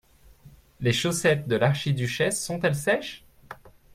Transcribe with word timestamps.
Les 0.79 0.93
chaussettes 0.93 1.47
de 1.47 1.55
l'archiduchesse 1.57 2.43
sont-elles 2.43 2.73
sèches? 2.75 3.23